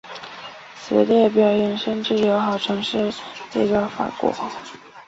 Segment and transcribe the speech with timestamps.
[0.75, 3.13] 此列表延伸至友好城市
[3.53, 4.33] 列表法国。